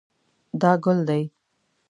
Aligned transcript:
دا 0.61 0.71
ګل 0.83 0.99
دی 1.07 1.23